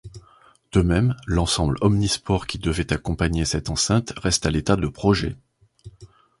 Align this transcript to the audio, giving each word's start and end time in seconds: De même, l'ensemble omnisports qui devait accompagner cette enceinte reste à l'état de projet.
De 0.71 0.81
même, 0.81 1.15
l'ensemble 1.27 1.77
omnisports 1.81 2.47
qui 2.47 2.57
devait 2.57 2.91
accompagner 2.91 3.45
cette 3.45 3.69
enceinte 3.69 4.13
reste 4.17 4.47
à 4.47 4.49
l'état 4.49 4.75
de 4.75 4.87
projet. 4.87 5.35